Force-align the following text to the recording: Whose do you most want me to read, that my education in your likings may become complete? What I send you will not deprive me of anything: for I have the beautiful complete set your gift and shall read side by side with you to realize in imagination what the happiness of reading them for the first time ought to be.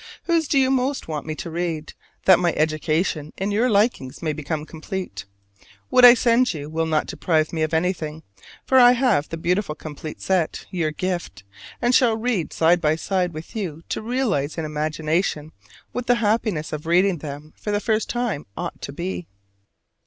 Whose 0.23 0.47
do 0.47 0.57
you 0.57 0.71
most 0.71 1.07
want 1.07 1.27
me 1.27 1.35
to 1.35 1.51
read, 1.51 1.93
that 2.25 2.39
my 2.39 2.53
education 2.53 3.33
in 3.37 3.51
your 3.51 3.69
likings 3.69 4.23
may 4.23 4.33
become 4.33 4.65
complete? 4.65 5.25
What 5.89 6.03
I 6.03 6.15
send 6.15 6.55
you 6.55 6.71
will 6.71 6.87
not 6.87 7.05
deprive 7.05 7.53
me 7.53 7.61
of 7.61 7.71
anything: 7.71 8.23
for 8.65 8.79
I 8.79 8.93
have 8.93 9.29
the 9.29 9.37
beautiful 9.37 9.75
complete 9.75 10.19
set 10.19 10.65
your 10.71 10.89
gift 10.89 11.43
and 11.83 11.93
shall 11.93 12.17
read 12.17 12.51
side 12.51 12.81
by 12.81 12.95
side 12.95 13.31
with 13.31 13.55
you 13.55 13.83
to 13.89 14.01
realize 14.01 14.57
in 14.57 14.65
imagination 14.65 15.51
what 15.91 16.07
the 16.07 16.15
happiness 16.15 16.73
of 16.73 16.87
reading 16.87 17.19
them 17.19 17.53
for 17.55 17.69
the 17.69 17.79
first 17.79 18.09
time 18.09 18.47
ought 18.57 18.81
to 18.81 18.91
be. 18.91 19.27